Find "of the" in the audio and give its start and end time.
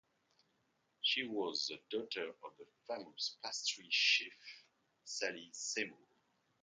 2.43-2.65